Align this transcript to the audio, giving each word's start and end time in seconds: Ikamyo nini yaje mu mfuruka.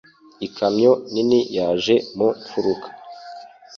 Ikamyo 0.47 0.91
nini 1.11 1.39
yaje 1.57 1.95
mu 2.17 2.27
mfuruka. 2.39 2.87